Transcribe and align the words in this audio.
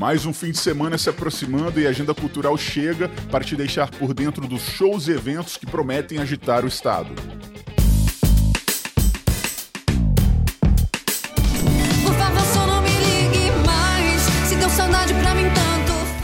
Mais 0.00 0.24
um 0.24 0.32
fim 0.32 0.50
de 0.50 0.56
semana 0.56 0.96
se 0.96 1.10
aproximando 1.10 1.78
e 1.78 1.86
a 1.86 1.90
agenda 1.90 2.14
cultural 2.14 2.56
chega 2.56 3.06
para 3.30 3.44
te 3.44 3.54
deixar 3.54 3.90
por 3.90 4.14
dentro 4.14 4.48
dos 4.48 4.62
shows 4.62 5.08
e 5.08 5.10
eventos 5.10 5.58
que 5.58 5.66
prometem 5.66 6.16
agitar 6.16 6.64
o 6.64 6.68
estado. 6.68 7.10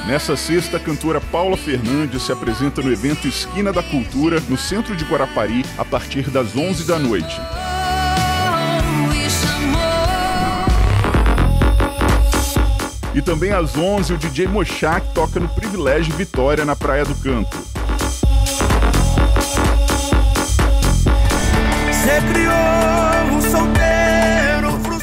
Nessa 0.06 0.36
sexta, 0.36 0.78
a 0.78 0.80
cantora 0.80 1.20
Paula 1.20 1.58
Fernandes 1.58 2.22
se 2.22 2.32
apresenta 2.32 2.80
no 2.80 2.90
evento 2.90 3.28
Esquina 3.28 3.74
da 3.74 3.82
Cultura, 3.82 4.40
no 4.48 4.56
centro 4.56 4.96
de 4.96 5.04
Guarapari, 5.04 5.62
a 5.76 5.84
partir 5.84 6.30
das 6.30 6.56
11 6.56 6.86
da 6.86 6.98
noite. 6.98 7.38
E 13.16 13.22
também 13.22 13.50
às 13.50 13.74
11, 13.74 14.12
o 14.12 14.18
DJ 14.18 14.46
Mochak 14.46 15.14
toca 15.14 15.40
no 15.40 15.48
Privilégio 15.48 16.14
Vitória, 16.14 16.66
na 16.66 16.76
Praia 16.76 17.02
do 17.02 17.14
Canto. 17.14 17.56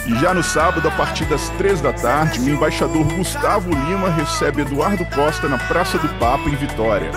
E 0.05 0.19
já 0.19 0.31
no 0.31 0.43
sábado, 0.43 0.87
a 0.87 0.91
partir 0.91 1.25
das 1.25 1.49
3 1.57 1.81
da 1.81 1.91
tarde, 1.91 2.39
o 2.39 2.47
embaixador 2.49 3.03
Gustavo 3.15 3.71
Lima 3.71 4.11
recebe 4.11 4.61
Eduardo 4.61 5.03
Costa 5.05 5.49
na 5.49 5.57
Praça 5.57 5.97
do 5.97 6.07
Papa, 6.19 6.47
em 6.47 6.55
Vitória. 6.55 7.09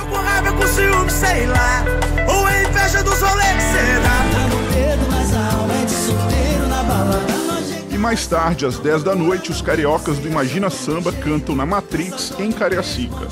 Mais 8.06 8.24
tarde, 8.24 8.64
às 8.64 8.78
10 8.78 9.02
da 9.02 9.16
noite, 9.16 9.50
os 9.50 9.60
cariocas 9.60 10.16
do 10.18 10.28
Imagina 10.28 10.70
Samba 10.70 11.10
cantam 11.10 11.56
na 11.56 11.66
Matrix, 11.66 12.32
em 12.38 12.52
Cariacica. 12.52 13.26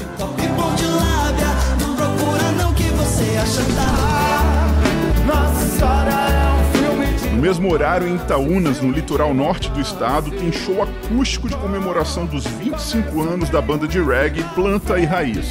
No 7.31 7.41
mesmo 7.41 7.73
horário, 7.73 8.09
em 8.09 8.17
Itaúnas, 8.17 8.81
no 8.81 8.91
litoral 8.91 9.33
norte 9.33 9.71
do 9.71 9.81
estado, 9.81 10.33
tem 10.33 10.51
show 10.51 10.83
acústico 10.83 11.49
de 11.49 11.57
comemoração 11.57 12.27
dos 12.27 12.45
25 12.45 13.23
anos 13.23 13.51
da 13.51 13.63
banda 13.63 13.87
de 13.87 14.03
reggae 14.03 14.43
Planta 14.57 14.99
e 14.99 15.05
Raiz. 15.05 15.47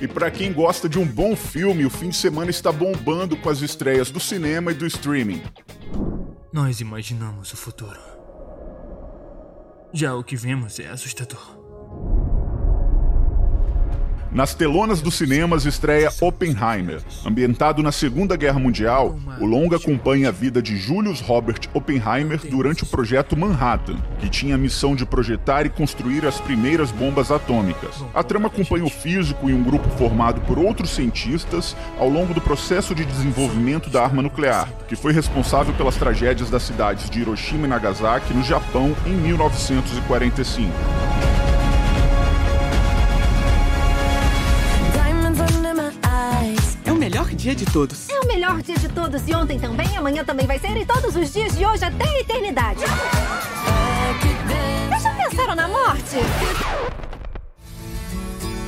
E 0.00 0.06
para 0.06 0.30
quem 0.30 0.52
gosta 0.52 0.88
de 0.88 0.98
um 0.98 1.06
bom 1.06 1.34
filme, 1.34 1.86
o 1.86 1.90
fim 1.90 2.10
de 2.10 2.16
semana 2.16 2.50
está 2.50 2.70
bombando 2.70 3.36
com 3.36 3.48
as 3.48 3.62
estreias 3.62 4.10
do 4.10 4.20
cinema 4.20 4.70
e 4.70 4.74
do 4.74 4.86
streaming. 4.86 5.42
Nós 6.52 6.80
imaginamos 6.80 7.52
o 7.52 7.56
futuro. 7.56 7.98
Já 9.94 10.14
o 10.14 10.22
que 10.22 10.36
vemos 10.36 10.78
é 10.78 10.88
assustador. 10.88 11.65
Nas 14.36 14.52
telonas 14.52 15.00
dos 15.00 15.14
cinemas 15.14 15.64
estreia 15.64 16.12
Oppenheimer. 16.20 17.00
Ambientado 17.24 17.82
na 17.82 17.90
Segunda 17.90 18.36
Guerra 18.36 18.58
Mundial, 18.58 19.18
o 19.40 19.46
longa 19.46 19.78
acompanha 19.78 20.28
a 20.28 20.30
vida 20.30 20.60
de 20.60 20.76
Julius 20.76 21.22
Robert 21.22 21.60
Oppenheimer 21.72 22.38
durante 22.50 22.82
o 22.82 22.86
projeto 22.86 23.34
Manhattan, 23.34 23.96
que 24.18 24.28
tinha 24.28 24.56
a 24.56 24.58
missão 24.58 24.94
de 24.94 25.06
projetar 25.06 25.64
e 25.64 25.70
construir 25.70 26.26
as 26.26 26.38
primeiras 26.38 26.90
bombas 26.90 27.30
atômicas. 27.30 28.04
A 28.14 28.22
trama 28.22 28.48
acompanha 28.48 28.84
o 28.84 28.90
físico 28.90 29.48
e 29.48 29.54
um 29.54 29.62
grupo 29.62 29.88
formado 29.96 30.38
por 30.42 30.58
outros 30.58 30.90
cientistas 30.90 31.74
ao 31.98 32.10
longo 32.10 32.34
do 32.34 32.40
processo 32.42 32.94
de 32.94 33.06
desenvolvimento 33.06 33.88
da 33.88 34.04
arma 34.04 34.20
nuclear, 34.20 34.68
que 34.86 34.96
foi 34.96 35.14
responsável 35.14 35.72
pelas 35.72 35.96
tragédias 35.96 36.50
das 36.50 36.62
cidades 36.62 37.08
de 37.08 37.20
Hiroshima 37.20 37.66
e 37.66 37.70
Nagasaki, 37.70 38.34
no 38.34 38.44
Japão, 38.44 38.94
em 39.06 39.12
1945. 39.12 41.05
Melhor 47.16 47.34
dia 47.34 47.54
de 47.54 47.64
todos. 47.64 48.10
É 48.10 48.20
o 48.20 48.26
melhor 48.26 48.60
dia 48.60 48.76
de 48.76 48.88
todos 48.90 49.26
e 49.26 49.34
ontem 49.34 49.58
também, 49.58 49.96
amanhã 49.96 50.22
também 50.22 50.46
vai 50.46 50.58
ser 50.58 50.76
e 50.76 50.84
todos 50.84 51.16
os 51.16 51.32
dias 51.32 51.56
de 51.56 51.64
hoje 51.64 51.82
até 51.82 52.04
a 52.04 52.20
eternidade. 52.20 52.80
Vocês 54.90 55.02
já 55.02 55.14
pensaram 55.14 55.54
na 55.54 55.66
morte? 55.66 56.16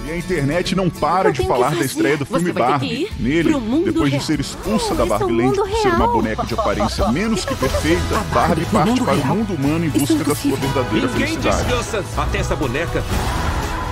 E 0.06 0.10
a 0.10 0.16
internet 0.16 0.74
não 0.74 0.88
para 0.88 1.28
Eu 1.28 1.32
de 1.34 1.46
falar 1.46 1.74
da 1.74 1.84
estreia 1.84 2.16
do 2.16 2.24
filme 2.24 2.50
Barbie. 2.50 3.10
Nele, 3.18 3.52
depois 3.84 4.06
de 4.06 4.16
real. 4.16 4.22
ser 4.22 4.40
expulsa 4.40 4.94
da 4.94 5.04
Isso 5.04 5.14
é 5.14 5.18
Barbie 5.18 5.42
Land 5.42 5.56
por 5.56 5.68
ser 5.68 5.88
uma 5.88 6.08
boneca 6.08 6.46
de 6.46 6.54
aparência 6.54 7.08
menos 7.12 7.44
que 7.44 7.54
perfeita, 7.54 8.16
Barbie 8.32 8.64
pro 8.64 8.78
parte 8.78 9.02
para 9.02 9.12
o 9.12 9.26
mundo 9.26 9.52
humano 9.52 9.84
em 9.84 9.88
Isso 9.88 9.98
é 9.98 10.16
busca 10.16 10.24
da 10.24 10.34
sua 10.34 10.56
verdadeira 10.56 11.06
Ninguém 11.08 11.26
felicidade. 11.26 11.64
descansa 11.64 12.04
até 12.16 12.38
essa 12.38 12.56
boneca 12.56 13.04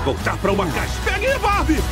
voltar 0.03 0.39
pra 0.39 0.51
uma 0.51 0.67
caixa. 0.67 0.95
Pegue 1.05 1.27
a 1.27 1.39
Barbie! 1.39 1.83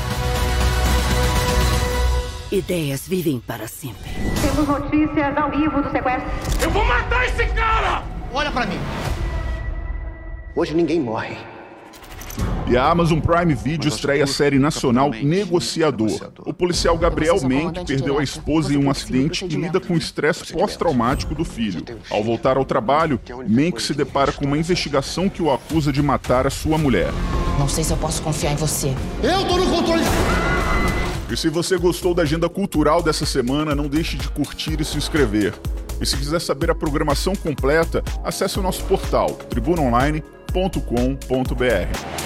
Ideias 2.54 3.08
vivem 3.08 3.40
para 3.44 3.66
sempre. 3.66 4.10
Temos 4.40 4.68
notícias 4.68 5.36
ao 5.36 5.50
vivo 5.50 5.82
do 5.82 5.90
sequestro. 5.90 6.30
Eu 6.62 6.70
vou 6.70 6.84
matar 6.84 7.24
esse 7.26 7.46
cara! 7.46 8.04
Olha 8.32 8.52
pra 8.52 8.64
mim. 8.64 8.78
Hoje 10.54 10.72
ninguém 10.72 11.00
morre. 11.00 11.36
E 12.68 12.76
a 12.76 12.88
Amazon 12.88 13.18
Prime 13.18 13.54
Video 13.54 13.88
estreia 13.88 14.22
a 14.22 14.26
série 14.28 14.58
nacional 14.58 15.10
Negociador. 15.10 16.30
O 16.46 16.54
policial 16.54 16.96
Gabriel 16.96 17.40
Menck 17.42 17.84
perdeu 17.84 18.20
a 18.20 18.22
esposa 18.22 18.72
em 18.72 18.76
um 18.76 18.88
acidente 18.88 19.44
e 19.44 19.48
lida 19.48 19.80
com 19.80 19.94
o 19.94 19.98
estresse 19.98 20.52
pós-traumático 20.52 21.34
do 21.34 21.44
filho. 21.44 21.82
Ao 22.08 22.22
voltar 22.22 22.56
ao 22.56 22.64
trabalho, 22.64 23.20
Menck 23.48 23.82
se 23.82 23.94
depara 23.94 24.30
com 24.30 24.44
uma 24.44 24.56
investigação 24.56 25.28
que 25.28 25.42
o 25.42 25.52
acusa 25.52 25.92
de 25.92 26.00
matar 26.00 26.46
a 26.46 26.50
sua 26.50 26.78
mulher. 26.78 27.10
Não 27.58 27.68
sei 27.68 27.82
se 27.82 27.92
eu 27.92 27.96
posso 27.96 28.22
confiar 28.22 28.52
em 28.52 28.56
você. 28.56 28.94
Eu 29.22 29.44
tô 29.44 29.56
no 29.56 29.66
controle. 29.66 30.02
E 31.34 31.36
se 31.36 31.48
você 31.48 31.76
gostou 31.76 32.14
da 32.14 32.22
agenda 32.22 32.48
cultural 32.48 33.02
dessa 33.02 33.26
semana, 33.26 33.74
não 33.74 33.88
deixe 33.88 34.16
de 34.16 34.28
curtir 34.28 34.80
e 34.80 34.84
se 34.84 34.96
inscrever. 34.96 35.52
E 36.00 36.06
se 36.06 36.16
quiser 36.16 36.40
saber 36.40 36.70
a 36.70 36.74
programação 36.76 37.34
completa, 37.34 38.04
acesse 38.22 38.60
o 38.60 38.62
nosso 38.62 38.84
portal 38.84 39.30
tribunaonline.com.br. 39.50 42.23